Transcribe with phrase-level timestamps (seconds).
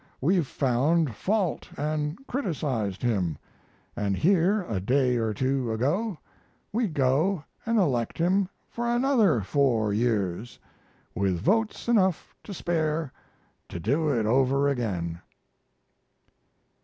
[0.19, 3.37] We've found fault and criticized him,
[3.95, 6.17] and here a day or two ago
[6.73, 10.57] we go and elect him for another four years,
[11.13, 13.13] with votes enough to spare
[13.69, 15.21] to do it over again.